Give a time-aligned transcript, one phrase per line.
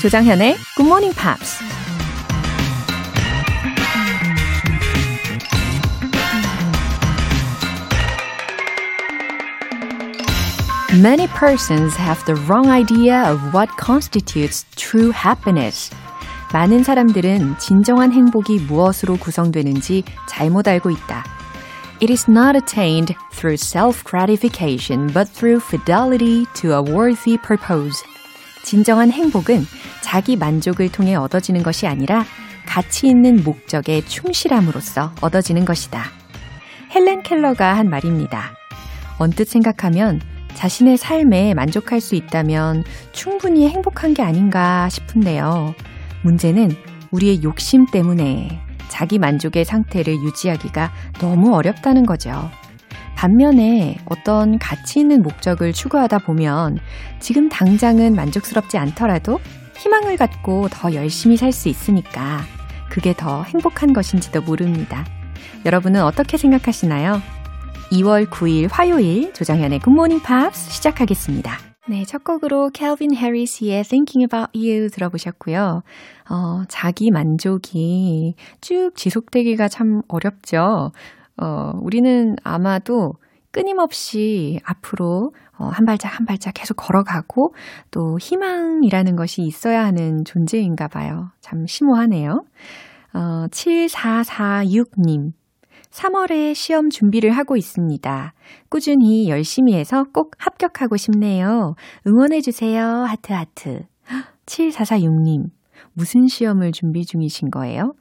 [0.00, 1.62] 조장현의 Good Morning Pops.
[11.00, 15.90] Many persons have the wrong idea of what constitutes true happiness.
[16.52, 21.24] 많은 사람들은 진정한 행복이 무엇으로 구성되는지 잘못 알고 있다.
[22.00, 28.04] It is not attained through self-gratification, but through fidelity to a worthy purpose.
[28.63, 29.65] 진정한 행복은
[30.01, 32.25] 자기 만족을 통해 얻어지는 것이 아니라
[32.65, 36.03] 가치 있는 목적에 충실함으로써 얻어지는 것이다.
[36.93, 38.51] 헬렌 켈러가 한 말입니다.
[39.17, 40.21] 언뜻 생각하면
[40.53, 45.73] 자신의 삶에 만족할 수 있다면 충분히 행복한 게 아닌가 싶은데요.
[46.21, 46.71] 문제는
[47.11, 52.51] 우리의 욕심 때문에 자기 만족의 상태를 유지하기가 너무 어렵다는 거죠.
[53.19, 56.79] 반면에 어떤 가치 있는 목적을 추구하다 보면
[57.19, 59.41] 지금 당장은 만족스럽지 않더라도
[59.75, 62.39] 희망을 갖고 더 열심히 살 수 있으니까
[62.89, 65.05] 그게 더 행복한 것인지도 모릅니다.
[65.65, 67.21] 여러분은 어떻게 생각하시나요?
[67.91, 71.57] 2월 9일 화요일 조정현의 굿모닝 팝스 시작하겠습니다.
[71.89, 75.83] 네, 첫 곡으로 캘빈 해리스의 Thinking About You 들어보셨고요.
[76.29, 80.93] 어, 자기 만족이 쭉 지속되기가 참 어렵죠.
[81.41, 83.13] 어, 우리는 아마도
[83.51, 87.53] 끊임없이 앞으로 어, 한 발짝 한 발짝 계속 걸어가고
[87.91, 91.29] 또 희망이라는 것이 있어야 하는 존재인가 봐요.
[91.41, 92.43] 참 심오하네요.
[93.13, 95.31] 어, 7446님.
[95.89, 98.33] 3월에 시험 준비를 하고 있습니다.
[98.69, 101.73] 꾸준히 열심히 해서 꼭 합격하고 싶네요.
[102.05, 102.85] 응원해주세요.
[102.85, 103.81] 하트하트.
[104.45, 105.49] 7446님.
[105.93, 107.93] 무슨 시험을 준비 중이신 거예요?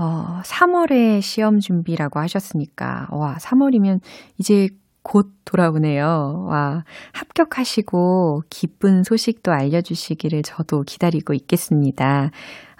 [0.00, 4.00] 어, 3월에 시험 준비라고 하셨으니까, 와, 3월이면
[4.38, 4.68] 이제
[5.02, 6.46] 곧 돌아오네요.
[6.48, 12.30] 와, 합격하시고 기쁜 소식도 알려주시기를 저도 기다리고 있겠습니다.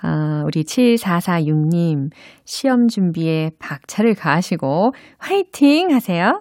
[0.00, 2.10] 아, 우리 7446님,
[2.46, 6.40] 시험 준비에 박차를 가하시고 화이팅 하세요.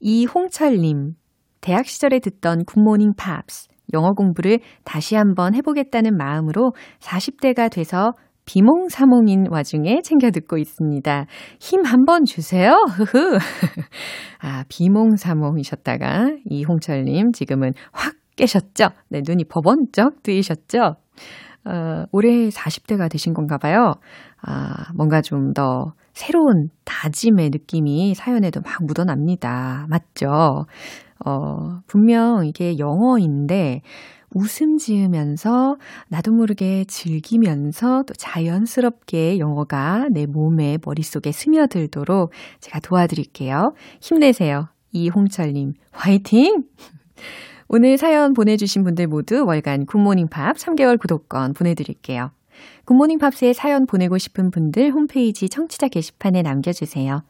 [0.00, 1.12] 이홍철님,
[1.60, 8.12] 대학 시절에 듣던 굿모닝 팝스, 영어 공부를 다시 한번 해보겠다는 마음으로 40대가 돼서
[8.50, 11.26] 비몽사몽인 와중에 챙겨 듣고 있습니다.
[11.60, 12.72] 힘 한번 주세요.
[12.90, 13.38] 흐흐.
[14.42, 18.88] 아, 비몽사몽이셨다가 이홍철 님 지금은 확 깨셨죠?
[19.08, 20.96] 네, 눈이 버번쩍 뜨이셨죠?
[21.64, 23.92] 어, 올해 40대가 되신 건가 봐요.
[24.42, 29.86] 아, 뭔가 좀 더 새로운 다짐의 느낌이 사연에도 막 묻어납니다.
[29.88, 30.66] 맞죠?
[31.24, 33.82] 어, 분명 이게 영어인데,
[34.32, 35.76] 웃음 지으면서
[36.08, 42.30] 나도 모르게 즐기면서 또 자연스럽게 영어가 내 몸에 머릿속에 스며들도록
[42.60, 43.74] 제가 도와드릴게요.
[44.00, 44.68] 힘내세요.
[44.92, 46.64] 이홍철님, 화이팅!
[47.68, 52.32] 오늘 사연 보내주신 분들 모두 월간 굿모닝 팝 3개월 구독권 보내드릴게요.
[52.84, 57.22] 굿모닝 팝스에 사연 보내고 싶은 분들 홈페이지 청취자 게시판에 남겨주세요.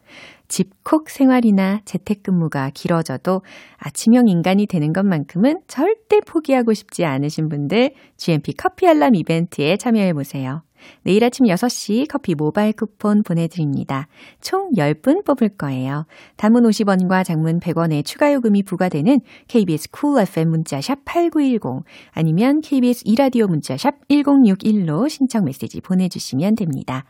[0.51, 3.43] 집콕 생활이나 재택근무가 길어져도
[3.79, 10.63] 아침형 인간이 되는 것만큼은 절대 포기하고 싶지 않으신 분들 GMP 커피 알람 이벤트에 참여해 보세요.
[11.03, 14.09] 내일 아침 6시 커피 모바일 쿠폰 보내드립니다.
[14.41, 16.07] 총 10분 뽑을 거예요.
[16.37, 23.03] 단문 50원과 장문 100원의 추가 요금이 부과되는 KBS 쿨 cool FM 문자샵 8910 아니면 KBS
[23.05, 27.05] 이라디오 문자샵 1061로 신청 메시지 보내주시면 됩니다.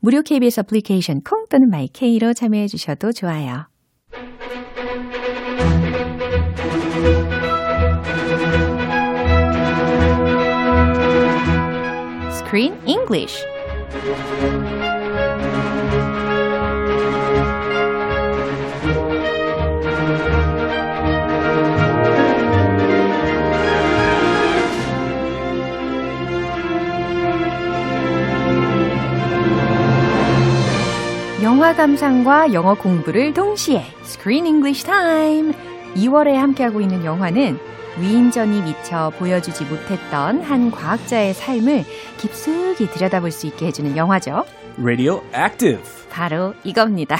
[0.00, 3.75] 무료 KBS 애플리케이션 콩 또는 마이케이로 참여해 주셔도 좋아요.
[12.56, 13.44] Screen English.
[31.42, 35.52] 영화 감상과 영어 공부를 동시에 Screen English Time.
[35.94, 37.58] 2월에 함께하고 있는 영화는
[37.98, 41.84] 위인전이 미처 보여주지 못했던 한 과학자의 삶을
[42.76, 44.44] 깊숙이 들여다볼 수 있게 해주는 영화죠.
[44.78, 45.82] Radioactive.
[46.10, 47.16] 바로 이겁니다.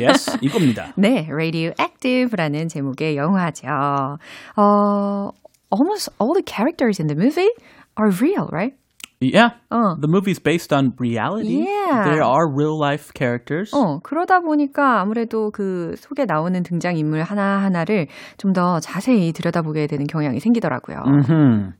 [0.00, 0.92] yes, 이겁니다.
[0.96, 3.66] 네, Radioactive라는 제목의 영화죠.
[4.56, 5.30] 어,
[5.72, 7.50] almost all the characters in the movie
[7.98, 8.74] are real, right?
[9.20, 9.54] Yeah.
[9.70, 9.96] 어.
[10.00, 11.64] The movie's based on reality.
[11.64, 12.04] Yeah.
[12.04, 13.70] There are real life characters.
[13.74, 20.40] 어, 그러다 보니까 아무래도 그 속에 나오는 등장인물 하나하나를 좀 더 자세히 들여다보게 되는 경향이
[20.40, 20.98] 생기더라고요.
[21.26, 21.72] hmm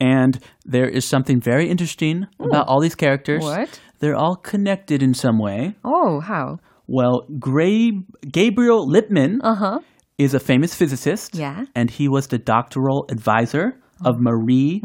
[0.00, 3.42] And there is something very interesting about all these characters.
[3.42, 3.80] What?
[4.00, 5.74] They're all connected in some way.
[5.84, 6.58] Oh, how?
[6.88, 7.92] Well, Gra-
[8.30, 9.78] Gabriel Lippmann Uh-huh.
[10.18, 11.34] is a famous physicist.
[11.34, 11.64] Yeah.
[11.74, 14.82] And he was the doctoral advisor of Marie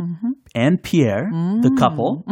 [0.54, 1.30] and Pierre,
[1.62, 2.24] the couple.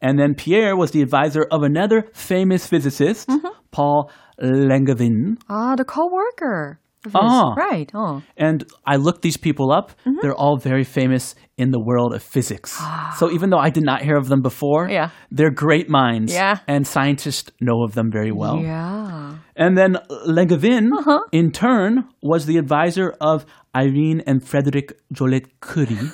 [0.00, 3.28] And then Pierre was the advisor of another famous physicist,
[3.70, 4.10] Paul
[4.40, 5.36] Langevin.
[5.48, 6.70] Ah, the coworker.
[6.70, 6.83] of his.
[7.14, 7.54] Ah.
[7.56, 7.90] Right.
[7.94, 8.22] Oh.
[8.36, 9.92] And I looked these people up.
[10.22, 12.80] They're all very famous in the world of physics.
[13.18, 15.10] so even though I did not hear of them before, Yeah.
[15.30, 16.32] they're great minds.
[16.32, 16.58] Yeah.
[16.66, 18.60] And scientists know of them very well.
[18.60, 19.34] Yeah.
[19.55, 19.97] And then
[20.27, 21.19] Langevin, Uh-huh.
[21.31, 23.45] in turn, was the advisor of
[23.75, 26.09] Irene and Frederick Joliot Curie.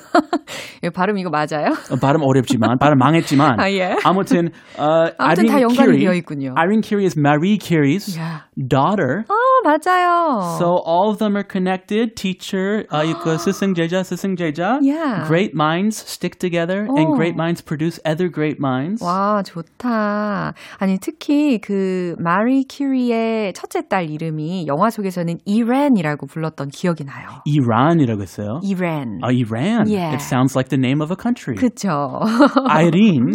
[0.83, 1.71] 이 발음 이거 맞아요?
[1.89, 3.95] 어, 발음 어렵지만 발음 망했지만 아, 예.
[4.03, 6.53] 아무튼 어, 아무튼 다 Irene 연관이 Curie, 되어 있군요.
[6.57, 8.44] Irene Curie is Marie Curie's Yeah.
[8.57, 9.24] daughter.
[9.27, 9.33] 어,
[9.63, 10.57] 맞아요.
[10.59, 12.15] So all of them are connected.
[12.15, 14.77] Teacher, 어, 이거 스승 제자, 스승 제자.
[14.81, 15.25] Yeah.
[15.25, 17.15] Great minds stick together, and 어.
[17.15, 19.01] great minds produce other great minds.
[19.03, 20.53] 와, 좋다.
[20.80, 22.94] 아니, 특히 그 마리 큐
[23.55, 27.27] 첫째 딸 이름이 영화 속에서는 이란이라고 불렀던 기억이 나요.
[27.44, 28.61] 이란이라고 했어요.
[28.62, 29.19] 이란.
[29.23, 29.87] 어, Iran.
[29.87, 30.12] Yeah.
[30.15, 31.56] It sounds like the name of a country.
[31.56, 32.21] 그쵸.
[32.69, 33.32] Irene.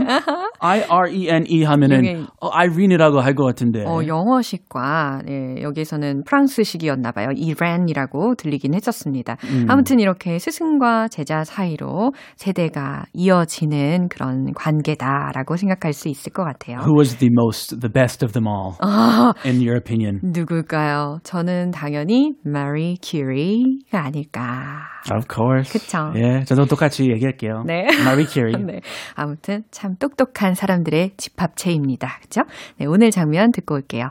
[0.59, 3.83] I-R-E-N-E 하면은 이게- 어, Irene이라고 할 것 같은데.
[3.85, 7.27] 어, 영어식과 예, 여기에서는 프랑스식이었나 봐요.
[7.35, 9.35] 이란이라고 들리긴 했었습니다.
[9.67, 16.77] 아무튼 이렇게 스승과 제자 사이로 세대가 이어지는 그런 관계다라고 생각할 수 있을 것 같아요.
[16.79, 20.19] Who was the most, the best of them all, 아, in your opinion?
[20.23, 21.19] 누굴까요?
[21.23, 24.87] 저는 당연히 마리 큐리가 아닐까.
[25.11, 25.71] Of course.
[25.71, 26.11] 그쵸.
[26.15, 27.63] 예, 저도 똑같이 얘기할게요.
[27.65, 27.85] 네.
[28.01, 28.61] Marie Curie.
[28.63, 28.81] 네.
[29.13, 32.19] 아무튼 참 똑똑한 사람들의 집합체입니다.
[32.21, 32.41] 그죠?
[32.77, 34.09] 네, 오늘 장면 듣고 올게요.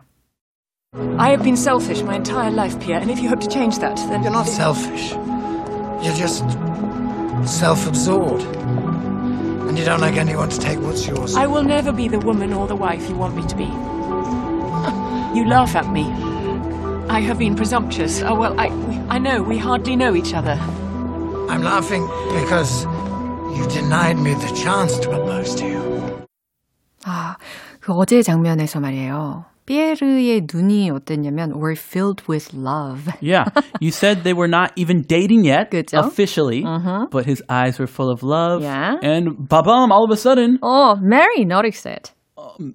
[1.19, 3.97] I have been selfish my entire life, Pierre, and if you hope to change that,
[4.09, 5.13] then You're not selfish.
[6.01, 6.45] You're just
[7.45, 8.47] self absorbed.
[9.67, 11.35] And you don't like anyone to take what's yours.
[11.35, 13.67] I will never be the woman or the wife you want me to be.
[15.34, 16.06] You laugh at me.
[17.10, 18.22] I have been presumptuous.
[18.22, 18.68] Oh well, I
[19.10, 20.58] I know we hardly know each other.
[21.50, 22.86] I'm laughing because
[23.58, 25.82] you denied me the chance to propose to you.
[27.06, 27.36] 아,
[27.80, 29.46] 그 어제 장면에서 말이에요.
[29.66, 33.08] 피에르의 눈이 어땠냐면 were filled with love.
[33.22, 33.46] Yeah,
[33.80, 36.00] you said they were not even dating yet, 그죠?
[36.00, 36.64] officially,
[37.12, 38.64] but his eyes were full of love.
[38.64, 38.96] Yeah.
[39.04, 42.14] And babam, all of a sudden, 어, Mary noticed it.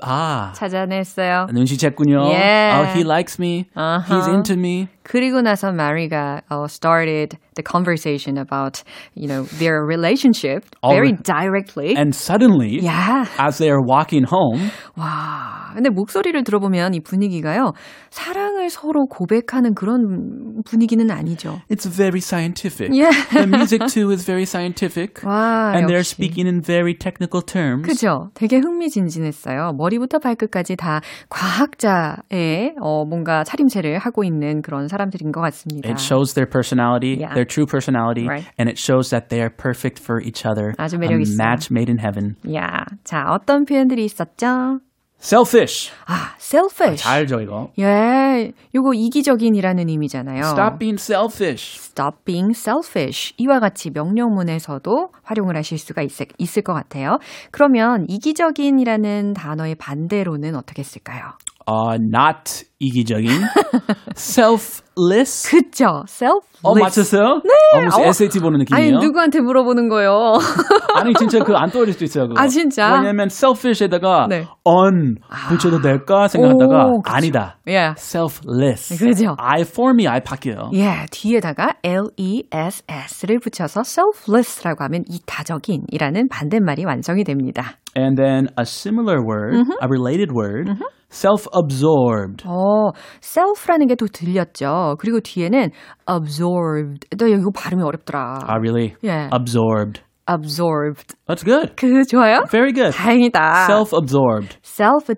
[0.02, 1.48] Ah, 찾아냈어요.
[1.52, 2.30] 눈치챘군요.
[2.32, 2.80] Yeah.
[2.82, 3.66] Oh, he likes me.
[3.74, 4.34] He's Uh-huh.
[4.34, 4.88] into me.
[5.10, 8.84] 그리고 나서 마리가 uh, started the conversation about,
[9.16, 11.96] you know, their relationship very directly.
[11.98, 13.26] And suddenly, yeah.
[13.40, 15.74] as they are walking home, 와.
[15.74, 17.74] 근데 목소리를 들어보면 이 분위기가요.
[18.10, 21.62] 사랑을 서로 고백하는 그런 분위기는 아니죠.
[21.70, 22.90] it's very scientific.
[22.92, 23.14] Yeah.
[23.32, 25.22] the music too is very scientific.
[25.24, 26.14] 와, and they're 역시.
[26.18, 27.88] speaking in very technical terms.
[27.88, 28.30] 그죠?
[28.34, 29.74] 되게 흥미진진했어요.
[29.78, 35.88] 머리부터 발끝까지 다 과학자의 어, 뭔가 차림새를 하고 있는 그런 사람 들인 것 같습니다.
[35.88, 37.32] It shows their personality, Yeah.
[37.34, 38.44] their true personality, Right.
[38.60, 40.74] and it shows that they are perfect for each other.
[40.78, 41.40] 아주 매력 있어요.
[41.40, 42.36] match made in heaven.
[42.54, 44.82] 야, 자, 어떤 표현들이 있었죠?
[45.22, 45.92] Selfish.
[46.08, 47.04] 아, selfish.
[47.04, 47.72] 잘 알죠 이거.
[47.78, 50.40] 예, 요거 이기적인이라는 의미잖아요.
[50.46, 51.76] Stop being selfish.
[51.78, 53.34] Stop being selfish.
[53.38, 57.20] 이와 같이 명령문에서도 활용을 하실 수가 있, 있을 것 같아요.
[57.52, 61.34] 그러면 이기적인이라는 단어의 반대로는 어떻게 쓸까요?
[61.70, 63.30] Uh, not 이기적인.
[64.16, 65.50] Selfless.
[65.50, 66.04] 그쵸?
[66.08, 66.50] selfless.
[66.64, 67.42] 어 맞췄어요?
[67.46, 67.78] 네.
[67.78, 68.06] 어, 무슨 어.
[68.08, 68.98] SAT 보는 아니, 느낌이에요?
[69.00, 70.34] 누구한테 물어보는 거예요?
[70.96, 72.28] 아니 진짜 그 안 떠올릴 수도 있어요.
[72.28, 72.42] 그거.
[72.42, 72.94] 아, 진짜?
[72.94, 74.46] 왜냐면 selfish에다가 네.
[74.66, 75.18] on
[75.50, 77.02] 붙여도 될까 생각하다가 오.
[77.06, 77.58] 아니다.
[77.68, 77.94] 예.
[77.98, 78.98] selfless.
[78.98, 79.36] 그죠.
[79.38, 80.72] I form이 I 바뀌어요.
[80.74, 87.78] 예, 뒤에다가 L-E-S-S를 붙여서 selfless라고 하면 이타적인이라는 반대말이 완성이 됩니다.
[87.98, 90.72] And then a similar word, a related word,
[91.12, 92.44] self-absorbed.
[92.46, 94.96] 어, self라는 게 또 들렸죠.
[95.00, 95.72] 그리고 뒤에는
[96.10, 97.08] absorbed.
[97.18, 98.40] 너 이거 발음이 어렵더라.
[98.48, 98.96] Ah, really?
[99.02, 99.30] Yeah.
[99.34, 100.02] Absorbed.
[100.30, 101.16] absorbed.
[101.28, 101.74] That's good.
[101.76, 102.44] 그 좋아요?
[102.52, 102.96] Very good.
[102.96, 103.66] 다행이다.
[103.68, 104.58] Self-absorbed.
[104.64, 105.10] self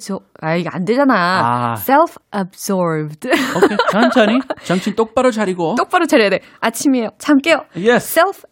[0.42, 1.14] 아 이게 안 되잖아.
[1.14, 1.76] 아.
[1.76, 3.30] self absorbed.
[3.58, 4.40] 오케이, 천천히.
[4.64, 5.76] 정신 똑바로 차리고.
[5.76, 6.40] 똑바로 차려야 돼.
[6.62, 7.10] 아침이에요.
[7.18, 7.66] 잠 깨요.
[7.76, 8.08] Yes.
[8.18, 8.44] self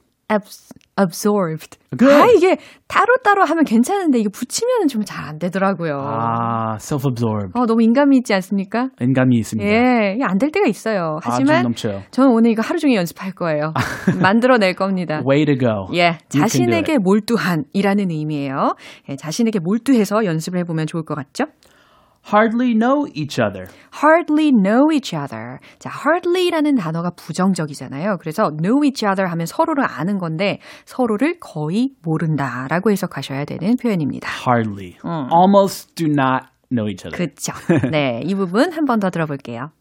[1.00, 1.78] absorbed.
[1.98, 2.14] Good.
[2.14, 6.00] 아 이게 따로따로 하면 괜찮은데 이게 붙이면 좀 잘 안 되더라고요.
[6.00, 7.52] 아, self-absorbed.
[7.56, 8.90] 어, 너무 인감이 있지 않습니까?
[9.02, 9.70] 인감이 있습니다.
[9.70, 11.18] 예, 이게 안 될 때가 있어요.
[11.24, 12.02] 아주 하지만 넘쳐요.
[12.12, 13.74] 저는 오늘 이거 하루 종일 연습할 거예요.
[14.22, 15.22] 만들어낼 겁니다.
[15.28, 15.88] Way to go.
[15.98, 16.98] 예, 자신에게.
[17.00, 18.76] 몰두한이라는 의미예요.
[19.10, 21.46] 예, 자신에게 몰두해서 연습을 해보면 좋을 것 같죠?
[22.32, 23.68] Hardly know each other.
[23.92, 25.58] hardly know each other.
[25.80, 28.18] 자, hardly라는 단어가 부정적이잖아요.
[28.20, 34.30] 그래서 know each other 하면 서로를 아는 건데 서로를 거의 모른다라고 해석하셔야 되는 표현입니다.
[34.48, 34.96] Hardly.
[35.34, 37.18] Almost do not know each other.
[37.18, 37.54] 그렇죠.
[37.90, 39.72] 네, 이 부분 한 번 더 들어볼게요.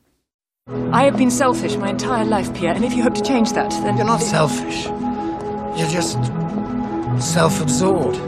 [0.93, 3.71] I have been selfish my entire life, Pierre, and if you hope to change that,
[3.85, 4.89] then You're not selfish.
[5.77, 6.19] You're just
[7.21, 8.21] self-absorbed.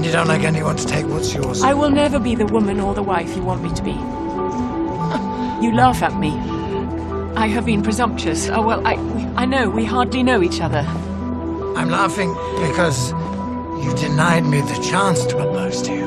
[0.00, 1.62] And you don't like anyone to take what's yours.
[1.62, 3.96] I will never be the woman or the wife you want me to be.
[5.64, 6.32] You laugh at me.
[7.36, 8.48] I have been presumptuous.
[8.50, 8.94] Oh, well, I,
[9.36, 10.84] I know, we hardly know each other.
[11.76, 13.12] I'm laughing because
[13.82, 16.06] you denied me the chance to propose to you.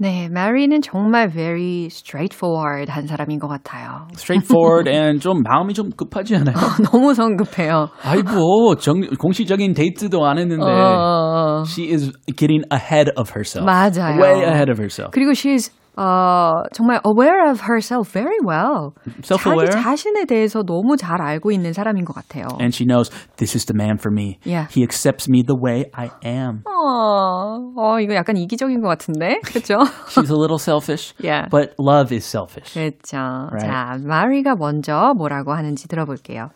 [0.00, 4.08] 네, Mary는 정말 very straightforward 한 사람인 것 같아요.
[4.14, 6.56] Straightforward and 좀 마음이 좀 급하지 않아요?
[6.90, 7.90] 너무 성급해요.
[8.02, 13.66] 아이고 정, 공식적인 데이트도 안 했는데 어, she is getting ahead of herself.
[13.66, 14.20] 맞아요.
[14.20, 15.10] Way ahead of herself.
[15.12, 18.94] 그리고 she's 어, 정말 aware of herself very well.
[19.22, 19.70] Self-aware?
[19.70, 22.46] 자기 자신에 대해서 너무 잘 알고 있는 사람인 것 같아요.
[22.58, 24.38] And she knows this is the man for me.
[24.42, 24.66] Yeah.
[24.70, 26.64] He accepts me the way I am.
[26.66, 29.78] 어, 어, 이거 약간 이기적인 것 같은데, 그렇죠?
[30.08, 31.46] She's a little selfish, Yeah.
[31.48, 32.74] but love is selfish.
[32.74, 33.16] 그렇죠.
[33.52, 33.62] Right.
[33.62, 36.50] 자, 마리가 먼저 뭐라고 하는지 들어볼게요.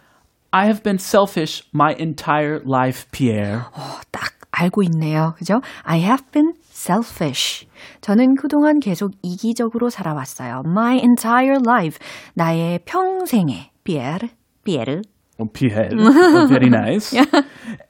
[0.50, 3.66] I have been selfish my entire life, Pierre.
[3.73, 5.33] 어, 딱 알고 있네요.
[5.38, 5.62] 그죠?
[5.83, 7.67] I have been selfish.
[8.01, 10.62] 저는 그동안 계속 이기적으로 살아왔어요.
[10.65, 11.98] My entire life.
[12.36, 13.72] 나의 평생에.
[13.83, 14.29] Pierre,
[14.63, 15.01] Pierre.
[15.39, 15.89] Oh, Pierre.
[16.00, 17.12] Oh, very nice.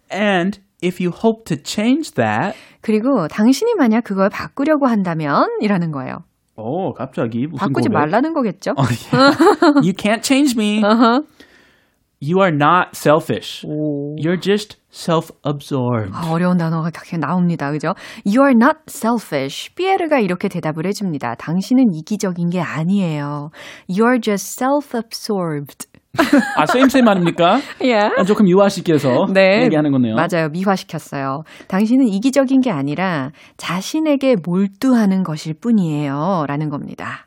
[0.10, 6.24] And if you hope to change that, 그리고 당신이 만약 그걸 바꾸려고 한다면 이라는 거예요.
[6.56, 8.00] 어, 갑자기 무슨 바꾸지 고백?
[8.00, 8.72] 말라는 거겠죠?
[8.78, 9.38] 어, yeah.
[9.84, 10.82] you can't change me.
[10.82, 11.24] Uh-huh.
[12.26, 13.66] You are not selfish.
[13.68, 16.14] You're just self-absorbed.
[16.14, 17.70] 아, 어려운 단어가 그렇게 나옵니다.
[17.70, 17.96] 그죠?
[18.26, 19.76] You are not selfish.
[19.76, 21.36] 피에르가 이렇게 대답을 해줍니다.
[21.36, 23.50] 당신은 이기적인 게 아니에요.
[23.90, 25.88] You are just self-absorbed.
[26.56, 27.60] 아, 쌤쌤 아닙니까?
[27.82, 28.16] Yeah.
[28.18, 29.64] 아, 조금 유아시켜서 네.
[29.64, 30.16] 얘기하는 거네요.
[30.16, 30.48] 맞아요.
[30.50, 31.44] 미화시켰어요.
[31.68, 36.46] 당신은 이기적인 게 아니라 자신에게 몰두하는 것일 뿐이에요.
[36.48, 37.26] 라는 겁니다.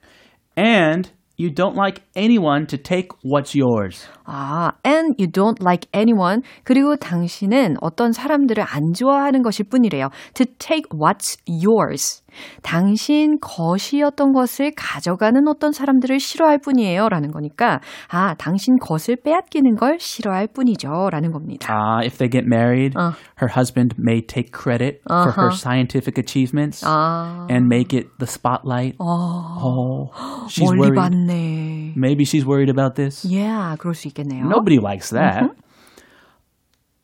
[0.57, 4.09] And you don't like anyone to take what's yours.
[4.26, 6.42] 아, and you don't like anyone.
[6.64, 10.10] 그리고 당신은 어떤 사람들을 안 좋아하는 것일 뿐이래요.
[10.36, 12.22] To take what's yours.
[12.62, 17.10] 당신 것이었던 것을 가져가는 어떤 사람들을 싫어할 뿐이에요.
[17.10, 21.10] 라는 거니까, 아, 당신 것을 빼앗기는 걸 싫어할 뿐이죠.
[21.12, 21.68] 라는 겁니다.
[21.74, 23.12] Uh, if they get married, 어.
[23.42, 25.56] her husband may take credit for her Uh-huh.
[25.58, 28.96] scientific achievements 아, and make it the spotlight.
[29.00, 30.96] 어, Oh, she's 멀리 worried.
[30.96, 31.94] 봤네.
[31.98, 33.28] Maybe she's worried about this.
[33.28, 34.45] Yeah, 그럴 수 있겠 네요.
[34.47, 35.51] Nobody likes that.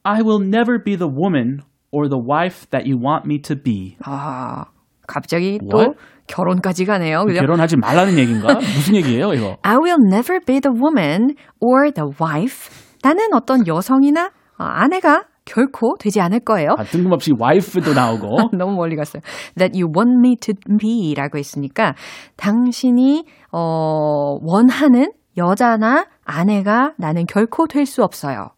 [0.04, 3.96] I will never be the woman or the wife that you want me to be.
[4.04, 4.64] 아,
[5.06, 5.70] 갑자기 What?
[5.70, 5.94] 또
[6.26, 7.24] 결혼까지 가네요.
[7.24, 7.40] 그죠?
[7.40, 8.54] 결혼하지 말라는 얘기인가?
[8.54, 9.56] 무슨 얘기예요, 이거?
[9.62, 12.70] I will never be the woman or the wife.
[13.02, 14.26] 나는 어떤 여성이나
[14.58, 16.70] 어, 아내가 결코 되지 않을 거예요.
[16.78, 18.50] 아, 뜬금없이 wife도 나오고.
[18.56, 19.22] 너무 멀리 갔어요.
[19.56, 21.94] That you want me to be 라고 했으니까
[22.36, 28.50] 당신이 어, 원하는 여자나 아내가 나는 결코 될 수 없어요.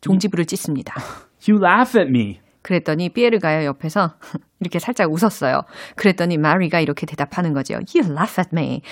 [0.00, 0.94] 종지부를 찢습니다.
[1.48, 2.40] You laugh at me.
[2.62, 4.14] 그랬더니 피에르가요 옆에서
[4.60, 5.62] 이렇게 살짝 웃었어요.
[5.96, 7.74] 그랬더니 마리가 이렇게 대답하는 거죠.
[7.94, 8.82] You laugh at me.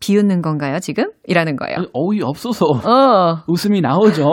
[0.00, 1.12] 비웃는 건가요 지금?
[1.28, 1.76] 이라는 거예요.
[1.92, 4.26] 어이 없어서 어, 웃음이 나오죠.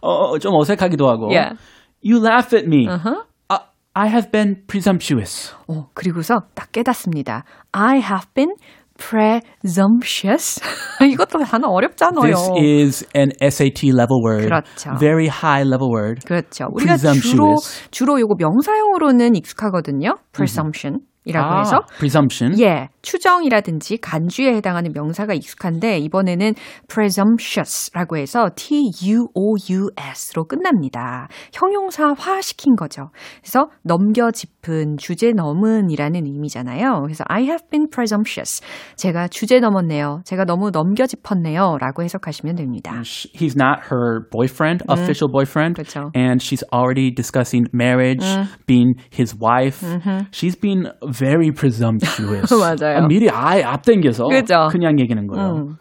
[0.00, 1.26] 어, 좀 어색하기도 하고.
[1.28, 1.56] Yeah.
[2.04, 2.86] You laugh at me.
[2.88, 3.24] Uh-huh.
[3.48, 3.58] I,
[3.94, 5.54] I have been presumptuous.
[5.68, 7.42] 어, 그리고서 딱 깨닫습니다.
[7.72, 8.54] I have been
[8.98, 10.60] presumptuous.
[11.00, 12.22] 이것도 단어 어렵잖아요.
[12.22, 14.46] This is an SAT level word.
[14.46, 14.94] 그렇죠.
[14.98, 16.26] Very high level word.
[16.26, 16.66] 그렇죠.
[16.72, 17.56] 우리가 주로.
[17.90, 20.16] 주로 요거 명사용으로는 익숙하거든요.
[20.32, 21.00] presumption.
[21.28, 22.56] 이라고 해서 아, presumption.
[22.60, 26.54] 예, 추정이라든지 간주에 해당하는 명사가 익숙한데 이번에는
[26.88, 31.26] presumptuous라고 해서 T-U-O-U-S로 끝납니다.
[31.52, 33.10] 형용사화 시킨 거죠.
[33.42, 37.02] 그래서 넘겨짚 은, 주제 넘은이라는 의미잖아요.
[37.02, 38.60] 그래서 I have been presumptuous.
[38.96, 40.20] 제가 주제 넘었네요.
[40.24, 41.78] 제가 너무 넘겨 짚었네요.
[41.80, 42.92] 라고 해석하시면 됩니다.
[43.02, 45.74] He's not her boyfriend, official boyfriend.
[45.76, 46.10] 그렇죠.
[46.14, 48.24] And she's already discussing marriage,
[48.66, 49.84] being his wife.
[50.32, 52.52] She's been very presumptuous.
[52.52, 53.04] 맞아요.
[53.04, 54.68] 아, 미리 아예 앞당겨서 그죠.
[54.70, 55.46] 그냥 얘기하는 거예요.
[55.56, 55.76] 음.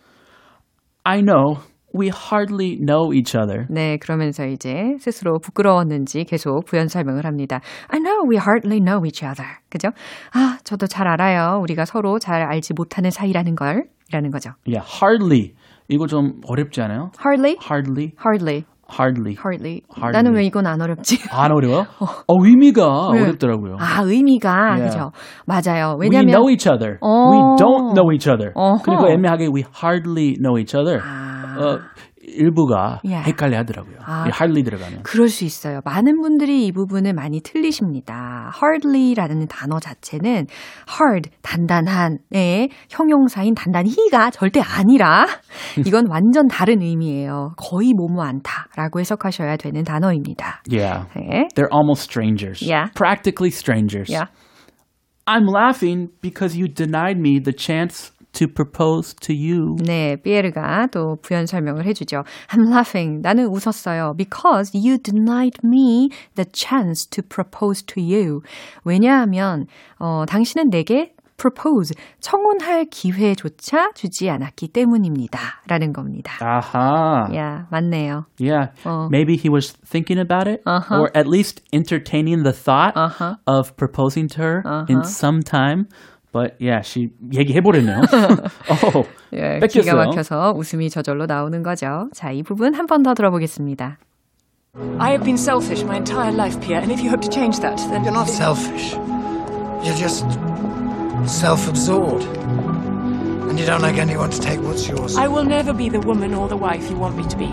[1.03, 1.59] I know
[1.95, 3.65] we hardly know each other.
[3.69, 7.61] 네, 그러면서 이제 스스로 부끄러웠는지 계속 부연 설명을 합니다.
[7.87, 9.49] I know we hardly know each other.
[9.69, 9.89] 그죠?
[10.33, 11.59] 아, 저도 잘 알아요.
[11.61, 13.85] 우리가 서로 잘 알지 못하는 사이라는 걸.
[14.09, 14.51] 이라는 거죠.
[14.67, 15.53] Yeah, hardly.
[15.87, 17.11] 이거 좀 어렵지 않아요?
[17.23, 17.57] Hardly?
[17.61, 18.65] Hardly, Hardly.
[18.87, 19.35] Hardly.
[19.35, 19.81] Hardly.
[19.89, 20.11] Hardly.
[20.13, 21.19] 나는 왜 이건 안 어렵지?
[21.31, 21.85] 안 어려워?
[21.99, 23.21] 어, 의미가 왜?
[23.21, 23.77] 어렵더라고요.
[23.79, 24.49] 아, 의미가.
[24.49, 24.83] Yeah.
[24.85, 25.11] 그죠?
[25.45, 25.97] 맞아요.
[25.99, 26.31] We 왜냐면.
[26.33, 26.97] know each other.
[27.01, 27.31] 어.
[27.31, 28.51] We don't know each other.
[28.55, 28.83] 어허.
[28.83, 30.99] 그리고 애매하게 we hardly know each other.
[31.03, 31.79] 아, 어,
[32.35, 33.27] 일부가 Yeah.
[33.29, 33.97] 헷갈려 하더라고요.
[34.05, 35.03] 아, 이 hardly 들어가면.
[35.03, 35.79] 그럴 수 있어요.
[35.85, 38.51] 많은 분들이 이 부분을 많이 틀리십니다.
[38.61, 40.47] hardly라는 단어 자체는
[40.89, 45.25] hard, 단단한 의 형용사인 단단히가 절대 아니라
[45.85, 47.53] 이건 완전 다른 의미예요.
[47.57, 50.61] 거의 뭐뭐 않다라고 해석하셔야 되는 단어입니다.
[50.69, 51.05] Yeah.
[51.15, 51.47] 네.
[51.55, 52.61] They're almost strangers.
[52.61, 52.91] Yeah.
[52.95, 54.11] Practically strangers.
[54.11, 54.27] Yeah.
[55.27, 59.76] I'm laughing because you denied me the chance to propose to you.
[59.84, 62.22] 네, 피에르가 또 부연 설명을 해주죠.
[62.50, 63.22] I'm laughing.
[63.22, 64.14] 나는 웃었어요.
[64.16, 68.42] Because you denied me the chance to propose to you.
[68.84, 69.66] 왜냐하면
[69.98, 75.62] 어, 당신은 내게 propose, 청혼할 기회조차 주지 않았기 때문입니다.
[75.66, 76.34] 라는 겁니다.
[76.42, 77.34] Aha.
[77.34, 78.26] 야, 맞네요.
[78.38, 78.72] Yeah.
[78.84, 79.08] Oh.
[79.10, 81.00] Maybe he was thinking about it Uh-huh.
[81.00, 83.36] or at least entertaining the thought Uh-huh.
[83.46, 85.86] of proposing to her in some time.
[86.34, 88.02] But yeah, she 얘기해버렸네요.
[88.94, 89.82] oh, 예, 뺏겼어요.
[89.82, 92.08] 기가 막혀서 웃음이 저절로 나오는 거죠.
[92.14, 93.98] 자, 이 부분 한 번 더 들어보겠습니다.
[95.00, 97.76] I have been selfish my entire life, Pierre, and if you hope to change that,
[97.90, 98.04] then.
[98.04, 98.94] You're not selfish.
[99.82, 100.22] You're just
[101.26, 102.22] self-absorbed.
[103.50, 105.16] And you don't like anyone to take what's yours.
[105.16, 107.50] I will never be the woman or the wife you want me to be.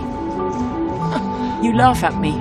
[1.65, 2.37] You laugh at me.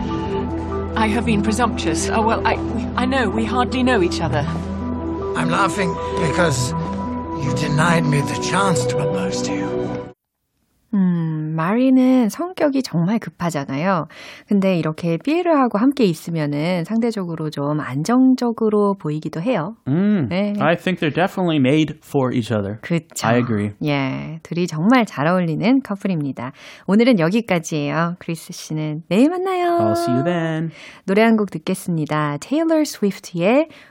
[0.95, 2.11] I have been presumptuous.
[2.11, 2.57] Oh, well, I,
[2.97, 4.45] I know, we hardly know each other.
[5.36, 6.74] I'm laughing because
[7.44, 9.72] you denied me the chance to propose to you.
[10.94, 14.08] 음, 마리는 성격이 정말 급하잖아요.
[14.50, 19.76] 근데 이렇게 피에르하고 함께 있으면은 상대적으로 좀 안정적으로 보이기도 해요.
[19.88, 20.54] Mm, 네.
[20.60, 22.80] I think they're definitely made for each other.
[22.82, 23.26] 그쵸.
[23.26, 23.72] I agree.
[23.86, 26.52] 예, 둘이 정말 잘 어울리는 커플입니다.
[26.88, 28.16] 오늘은 여기까지예요.
[28.20, 29.78] 크리스 씨는 내일 만나요.
[29.80, 30.72] I'll see you then.
[31.06, 32.36] 노래 한 곡 듣겠습니다.
[32.42, 33.91] 테일러 스위프트의 어,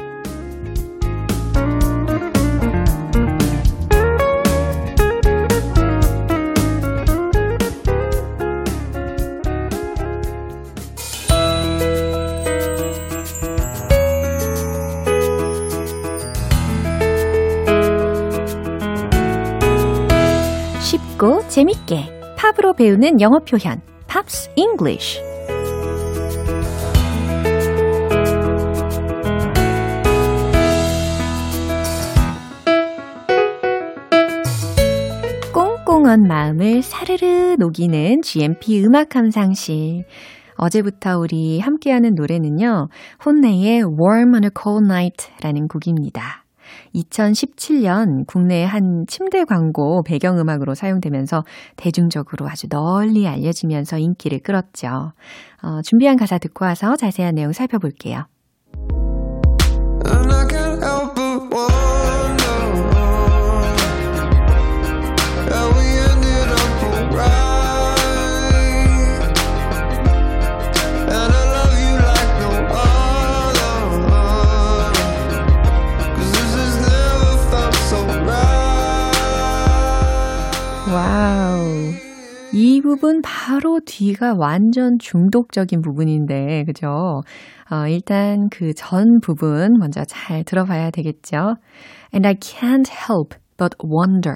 [22.81, 25.19] 배우는 영어 표현 Pops English
[35.53, 40.05] 꽁꽁 언 마음을 사르르 녹이는 GMP 음악 감상실
[40.55, 42.87] 어제부터 우리 함께하는 노래는요
[43.23, 46.40] HONNE의 Warm on a Cold Night라는 곡입니다.
[46.95, 51.43] 2017년 국내 한 침대 광고 배경음악으로 사용되면서
[51.75, 55.13] 대중적으로 아주 널리 알려지면서 인기를 끌었죠.
[55.63, 58.25] 어, 준비한 가사 듣고 와서 자세한 내용 살펴볼게요.
[82.91, 87.21] 부분 바로 뒤가 완전 중독적인 부분인데, 그죠?
[87.71, 91.55] 어, 일단 그 전 부분 먼저 잘 들어봐야 되겠죠?
[92.13, 94.35] And I can't help but wonder.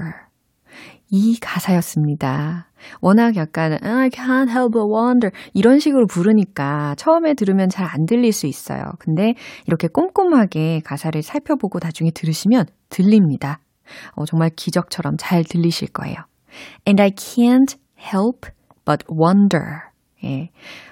[1.11, 2.69] 이 가사였습니다.
[3.01, 8.31] 워낙 약간 I can't help but wonder 이런 식으로 부르니까 처음에 들으면 잘 안 들릴
[8.31, 8.83] 수 있어요.
[8.99, 9.33] 근데
[9.67, 13.59] 이렇게 꼼꼼하게 가사를 살펴보고 나중에 들으시면 들립니다.
[14.13, 16.15] 어, 정말 기적처럼 잘 들리실 거예요.
[16.87, 17.75] And I can't
[18.13, 18.49] help
[18.85, 19.81] but wonder.
[20.23, 20.49] 예.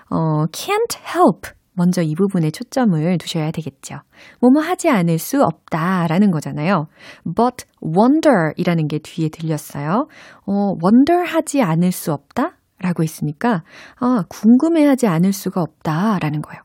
[0.09, 1.51] 어, can't help.
[1.75, 3.95] 먼저 이 부분에 초점을 두셔야 되겠죠.
[4.41, 6.87] 뭐뭐 하지 않을 수 없다라는 거잖아요.
[7.35, 10.07] But wonder 이라는 게 뒤에 들렸어요.
[10.45, 12.57] 어, wonder 하지 않을 수 없다?
[12.79, 13.63] 라고 했으니까,
[13.99, 16.19] 아, 궁금해 하지 않을 수가 없다.
[16.19, 16.61] 라는 거예요.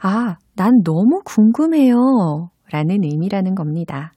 [0.00, 2.50] 아, 난 너무 궁금해요.
[2.72, 4.12] 라는 의미라는 겁니다.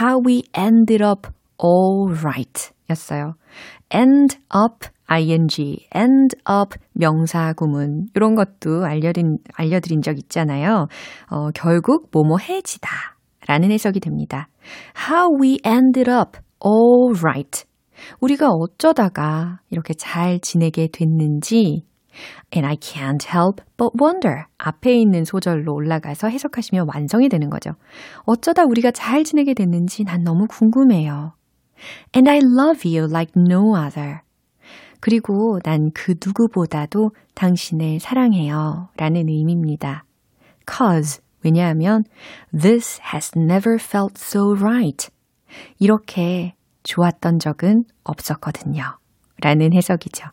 [0.00, 1.28] How we ended up
[1.62, 3.34] all right 였어요.
[3.94, 10.86] End up ing, end up 명사 구문 이런 것도 알려드린, 알려드린 적 있잖아요.
[11.30, 12.88] 어, 결국 뭐뭐 해지다
[13.46, 14.48] 라는 해석이 됩니다.
[15.08, 17.64] How we ended up all right.
[18.20, 21.84] 우리가 어쩌다가 이렇게 잘 지내게 됐는지
[22.54, 24.44] And I can't help but wonder.
[24.58, 27.72] 앞에 있는 소절로 올라가서 해석하시면 완성이 되는 거죠.
[28.24, 31.32] 어쩌다 우리가 잘 지내게 됐는지 난 너무 궁금해요.
[32.14, 34.20] And I love you like no other.
[35.00, 38.88] 그리고 난 그 누구보다도 당신을 사랑해요.
[38.96, 40.04] 라는 의미입니다.
[40.70, 42.04] Cause, 왜냐하면
[42.52, 45.10] this has never felt so right.
[45.78, 48.82] 이렇게 좋았던 적은 없었거든요.
[49.42, 50.26] 라는 해석이죠.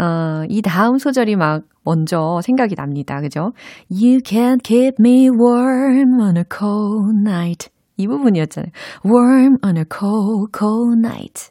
[0.00, 3.20] 어, 이 다음 소절이 막 먼저 생각이 납니다.
[3.20, 3.52] 그죠?
[3.88, 7.68] You can't keep me warm on a cold night.
[7.96, 8.70] 이 부분이었잖아요.
[9.04, 11.50] Warm on a cold, cold night.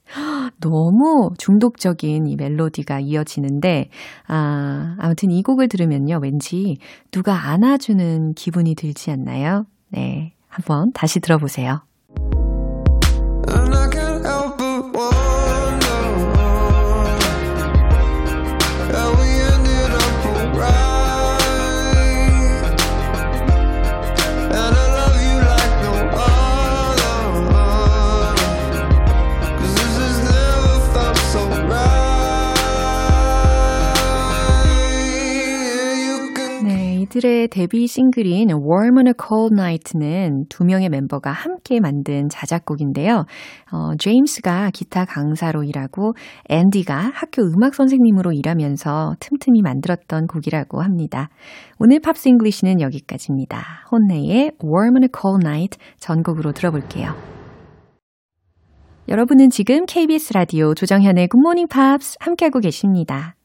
[0.59, 3.89] 너무 중독적인 이 멜로디가 이어지는데,
[4.27, 6.19] 아, 아무튼 이 곡을 들으면요.
[6.21, 6.77] 왠지
[7.11, 9.65] 누가 안아주는 기분이 들지 않나요?
[9.89, 10.33] 네.
[10.47, 11.81] 한번 다시 들어보세요.
[37.23, 43.23] 네, 이들의 데뷔 싱글인 Warm on a Cold Night는 두 명의 멤버가 함께 만든 자작곡인데요.
[43.71, 46.13] 어, 제임스가 기타 강사로 일하고
[46.49, 51.29] 앤디가 학교 음악 선생님으로 일하면서 틈틈이 만들었던 곡이라고 합니다.
[51.79, 53.85] 오늘 Pops English는 여기까지입니다.
[53.89, 57.13] HONNE의 Warm on a Cold Night 전곡으로 들어볼게요.
[59.07, 63.35] 여러분은 지금 KBS 라디오 조정현의 Good Morning Pops 함께하고 계십니다.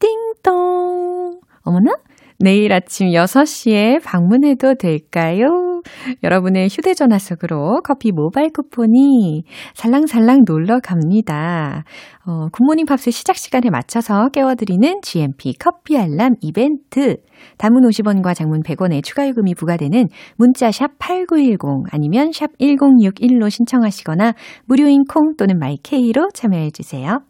[0.00, 1.40] 띵동!
[1.62, 1.94] 어머나?
[2.38, 5.82] 내일 아침 6시에 방문해도 될까요?
[6.22, 9.44] 여러분의 휴대전화 속으로 커피 모바일 쿠폰이
[9.74, 11.84] 살랑살랑 놀러 갑니다.
[12.26, 17.16] 어, 굿모닝 팝스 시작 시간에 맞춰서 깨워드리는 GMP 커피 알람 이벤트.
[17.58, 21.58] 단문 50원과 장문 100원의 추가 요금이 부과되는 문자 샵 8910
[21.90, 24.32] 아니면 샵 1061로 신청하시거나
[24.64, 27.20] 무료인 콩 또는 마이케이로 참여해 주세요.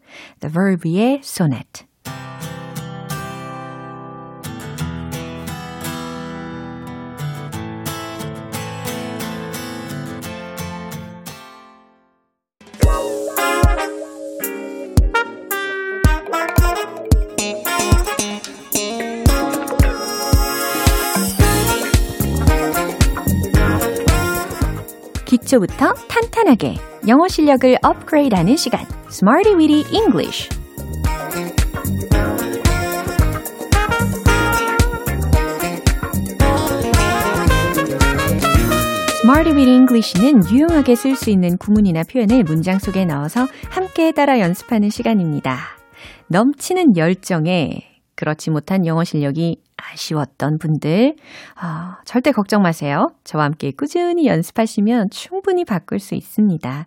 [0.40, 1.86] The Verb의 Sonnet.
[25.54, 26.74] 기초부터 탄탄하게
[27.06, 30.48] 영어 실력을 업그레이드하는 시간 Smarty Weedy English
[39.22, 44.90] Smarty Weedy English는 유용하게 쓸 수 있는 구문이나 표현을 문장 속에 넣어서 함께 따라 연습하는
[44.90, 45.58] 시간입니다.
[46.28, 47.82] 넘치는 열정에
[48.16, 51.16] 그렇지 못한 영어 실력이 아쉬웠던 분들,
[51.56, 53.08] 아, 절대 걱정 마세요.
[53.24, 56.86] 저와 함께 꾸준히 연습하시면 충분히 바꿀 수 있습니다.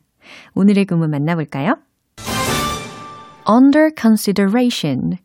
[0.56, 1.76] 오늘의 구문 만나볼까요?
[3.50, 5.18] under consideration,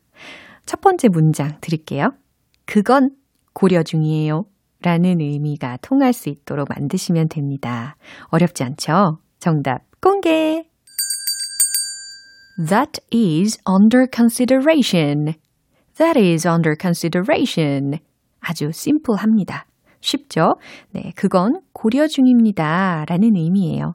[0.67, 2.11] 첫 번째 문장 드릴게요.
[2.67, 3.11] 그건
[3.53, 4.45] 고려 중이에요.
[4.83, 7.97] 라는 의미가 통할 수 있도록 만드시면 됩니다.
[8.29, 9.19] 어렵지 않죠?
[9.39, 10.65] 정답 공개!
[12.69, 15.35] That is under consideration.
[16.01, 17.99] That is under consideration.
[18.41, 19.67] 아주 심플합니다.
[20.01, 20.55] 쉽죠?
[20.93, 23.05] 네, 그건 고려 중입니다.
[23.07, 23.93] 라는 의미예요.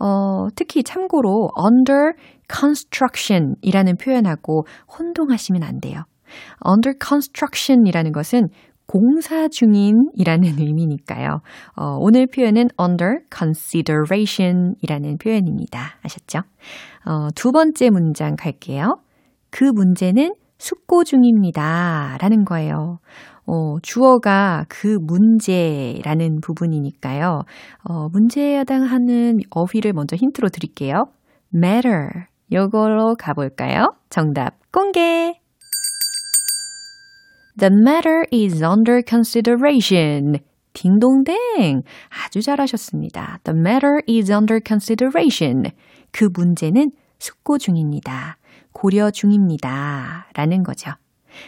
[0.00, 2.12] 어, 특히 참고로 under
[2.50, 4.64] construction 이라는 표현하고
[4.98, 6.04] 혼동하시면 안 돼요.
[6.66, 8.48] under construction 이라는 것은
[8.86, 11.40] 공사 중인이라는 의미니까요.
[11.76, 15.98] 어, 오늘 표현은 under consideration 이라는 표현입니다.
[16.02, 16.38] 아셨죠?
[17.04, 18.96] 어, 두 번째 문장 갈게요.
[19.50, 22.16] 그 문제는 숙고 중입니다.
[22.20, 23.00] 라는 거예요.
[23.46, 27.40] 어, 주어가 그 문제라는 부분이니까요.
[27.82, 31.06] 어, 문제에 해당하는 어휘를 먼저 힌트로 드릴게요.
[31.52, 32.26] matter.
[32.52, 33.88] 요걸로 가볼까요?
[34.08, 35.34] 정답 공개!
[37.58, 40.36] The matter is under consideration.
[40.74, 41.82] 딩동댕!
[42.24, 43.40] 아주 잘하셨습니다.
[43.42, 45.72] The matter is under consideration.
[46.12, 48.36] 그 문제는 숙고 중입니다.
[48.72, 50.28] 고려 중입니다.
[50.34, 50.90] 라는 거죠.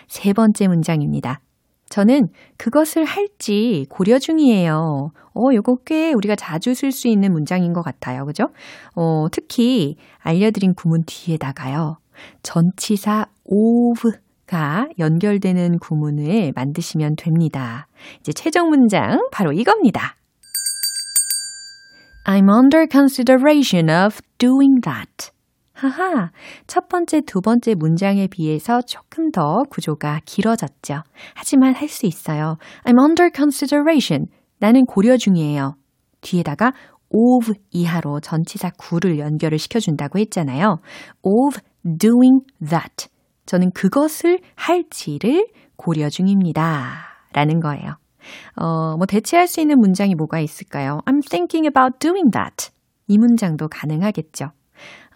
[0.09, 1.41] 세 번째 문장입니다.
[1.91, 5.11] 저는 그것을 할지 고려 중이에요.
[5.35, 8.25] 어, 요거 꽤 우리가 자주 쓸 수 있는 문장인 것 같아요.
[8.25, 8.45] 그죠?
[8.97, 11.97] 어, 특히 알려드린 구문 뒤에다가요.
[12.43, 17.87] 전치사 of가 연결되는 구문을 만드시면 됩니다.
[18.21, 20.17] 이제 최종 문장 바로 이겁니다.
[22.27, 25.34] I'm under consideration of doing that.
[25.75, 26.31] 하하,
[26.69, 31.03] 첫 번째, 두 번째 문장에 비해서 조금 더 구조가 길어졌죠.
[31.35, 32.57] 하지만 할 수 있어요.
[32.85, 34.27] I'm under consideration.
[34.59, 35.75] 나는 고려 중이에요.
[36.21, 36.73] 뒤에다가
[37.11, 40.79] of 이하로 전치사 구를 연결을 시켜준다고 했잖아요.
[41.23, 41.59] of
[41.99, 43.09] doing that.
[43.47, 47.05] 저는 그것을 할지를 고려 중입니다.
[47.33, 47.97] 라는 거예요.
[48.57, 51.01] 어, 뭐 대체할 수 있는 문장이 뭐가 있을까요?
[51.05, 52.71] I'm thinking about doing that.
[53.07, 54.53] 이 문장도 가능하겠죠.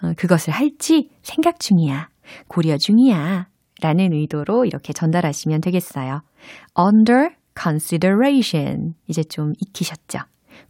[0.02, 2.08] 어, 그것을 할지 생각 중이야.
[2.46, 3.48] 고려 중이야.
[3.80, 6.22] 라는 의도로 이렇게 전달하시면 되겠어요.
[6.78, 8.94] under consideration.
[9.06, 10.20] 이제 좀 익히셨죠?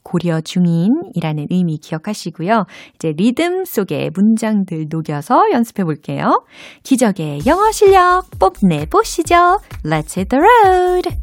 [0.03, 2.65] 고려 중인이라는 의미 기억하시고요.
[2.95, 6.45] 이제 리듬 속에 문장들 녹여서 연습해 볼게요.
[6.83, 9.35] 기적의 영어 실력 뽐내 보시죠.
[9.85, 11.17] Let's hit the road.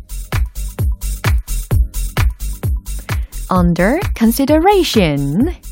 [3.52, 5.65] Under consideration.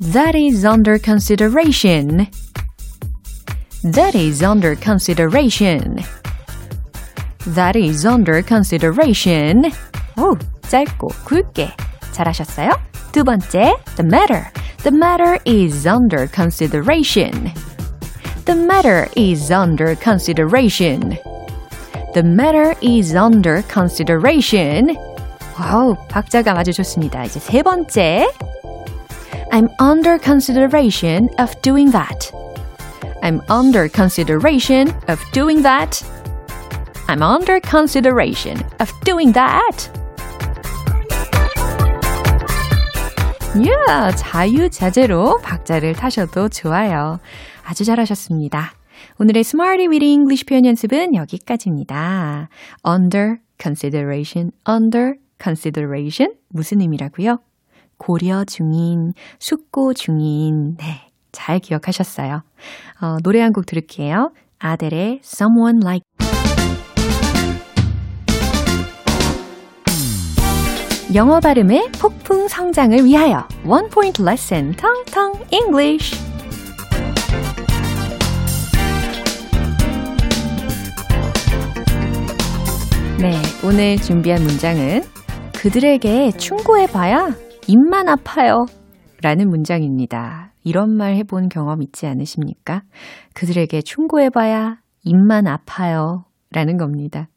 [0.00, 2.28] That is under consideration.
[3.82, 6.04] That is under consideration.
[7.46, 9.70] That is under consideration.
[10.18, 10.36] 오,
[10.68, 11.70] 짧고 굵게
[12.12, 12.70] 잘하셨어요?
[13.12, 14.44] 두 번째, the matter.
[14.82, 17.52] The matter is under consideration.
[18.44, 21.18] The matter is under consideration.
[22.14, 24.96] The matter is under consideration.
[25.58, 27.24] 와우, 박자가 아주 좋습니다.
[27.24, 28.26] 이제 세 번째.
[29.55, 32.29] I'm under consideration of doing that.
[33.23, 36.03] I'm under consideration of doing that.
[37.07, 39.89] I'm under consideration of doing that.
[43.55, 47.21] 이야, 자유자재로 박자를 타셔도 좋아요.
[47.63, 48.73] 아주 잘하셨습니다.
[49.19, 52.49] 오늘의 Smarty with English 표현 연습은 여기까지입니다.
[52.85, 57.39] Under consideration, under consideration 무슨 의미라고요?
[57.97, 60.77] 고려 중인, 숙고 중인.
[60.77, 62.43] 네, 잘 기억하셨어요.
[63.01, 64.31] 어, 노래 한 곡 들을게요.
[64.59, 66.03] 아델의 Someone Like
[71.13, 76.15] 영어 발음의 폭풍 성장을 위하여 One Point Lesson 텅텅 English
[83.19, 85.03] 네, 오늘 준비한 문장은
[85.53, 87.35] 그들에게 충고해봐야
[87.67, 88.65] 입만 아파요.
[89.23, 90.51] 라는 문장입니다.
[90.63, 92.83] 이런 말 해본 경험 있지 않으십니까?
[93.33, 96.25] 그들에게 충고해봐야 입만 아파요.
[96.51, 97.27] 라는 겁니다.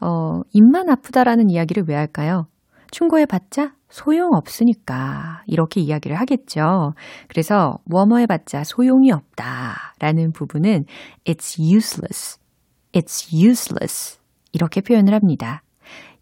[0.00, 2.46] 어, 입만 아프다라는 이야기를 왜 할까요?
[2.90, 6.94] 충고해봤자 소용없으니까 이렇게 이야기를 하겠죠.
[7.28, 10.86] 그래서 뭐뭐 해봤자 소용이 없다 라는 부분은
[11.24, 12.38] it's useless,
[12.92, 14.18] it's useless
[14.52, 15.62] 이렇게 표현을 합니다.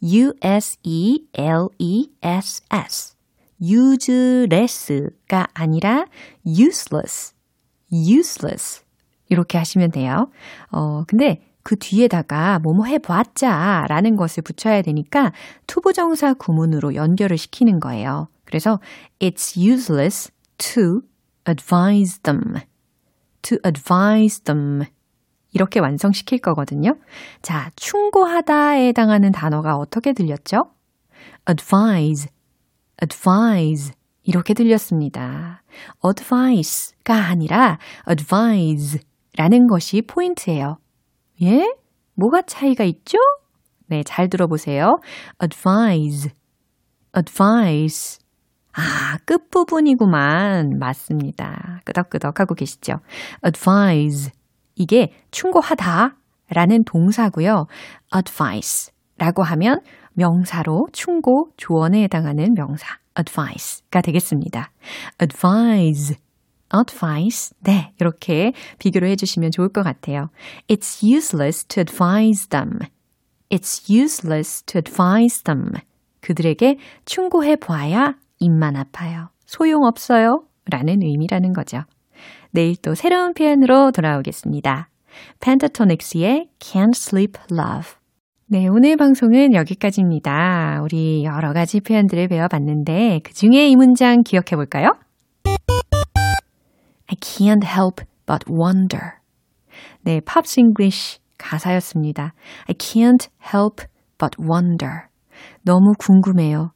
[0.03, 0.73] U-S-E-L-E-S-S
[3.63, 6.07] useless가 아니라
[6.47, 7.35] useless,
[7.93, 8.85] useless
[9.29, 10.31] 이렇게 하시면 돼요.
[10.71, 15.33] 어, 근데 그 뒤에다가 뭐뭐 해봤자 라는 것을 붙여야 되니까
[15.67, 18.29] to부정사 구문으로 연결을 시키는 거예요.
[18.45, 18.81] 그래서
[19.21, 21.03] it's useless to
[21.49, 22.57] advise them.
[23.43, 24.85] to advise them.
[25.53, 26.97] 이렇게 완성시킬 거거든요.
[27.43, 30.71] 자, 충고하다에 해당하는 단어가 어떻게 들렸죠?
[31.49, 32.29] advise,
[33.03, 33.93] advise.
[34.23, 35.63] 이렇게 들렸습니다.
[36.05, 39.01] advice가 아니라 advise
[39.37, 40.79] 라는 것이 포인트예요.
[41.43, 41.75] 예?
[42.15, 43.19] 뭐가 차이가 있죠?
[43.87, 44.99] 네, 잘 들어보세요.
[45.43, 46.31] advise,
[47.17, 48.19] advice.
[48.75, 50.79] 아, 끝부분이구만.
[50.79, 51.81] 맞습니다.
[51.85, 53.01] 끄덕끄덕 하고 계시죠?
[53.45, 54.31] advise.
[54.77, 56.17] 이게 충고하다
[56.49, 57.67] 라는 동사고요.
[58.15, 59.81] advice 라고 하면
[60.15, 64.71] 명사로 충고, 조언에 해당하는 명사 advice가 되겠습니다.
[65.21, 66.17] advise
[66.75, 67.55] advice.
[67.61, 70.29] 네, 이렇게 비교를 해주시면 좋을 것 같아요.
[70.69, 72.79] It's useless to advise them.
[73.51, 75.73] It's useless to advise them.
[76.21, 79.29] 그들에게 충고해 봐야 입만 아파요.
[79.45, 80.45] 소용없어요.
[80.71, 81.83] 라는 의미라는 거죠.
[82.53, 84.89] 내일 또 새로운 표현으로 돌아오겠습니다.
[85.41, 88.02] 펜타토닉스의 Can't Sleep Love.
[88.53, 90.83] 네, 오늘 방송은 여기까지입니다.
[90.83, 94.93] 우리 여러 가지 표현들을 배워봤는데 그 중에 이 문장 기억해 볼까요?
[97.07, 99.13] I can't help but wonder.
[100.03, 102.35] 네, Pops English 가사였습니다.
[102.69, 103.87] I can't help
[104.19, 105.05] but wonder.
[105.63, 106.73] 너무 궁금해요.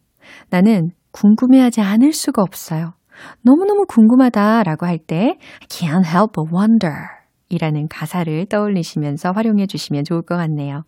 [0.48, 2.94] 나는 궁금해하지 않을 수가 없어요.
[3.42, 7.16] 너무너무 궁금하다 라고 할 때 I can't help but wonder
[7.50, 10.84] 이라는 가사를 떠올리시면서 활용해 주시면 좋을 것 같네요.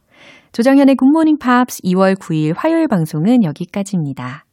[0.52, 4.44] 조정현의 굿모닝 팝스 2월 9일 화요일 방송은 여기까지입니다.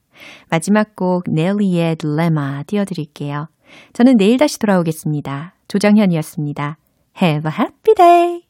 [0.50, 3.48] 마지막 곡 넬리의 딜레마 띄워드릴게요.
[3.94, 5.56] 저는 내일 다시 돌아오겠습니다.
[5.68, 6.78] 조정현이었습니다.
[7.22, 8.45] Have a happy day!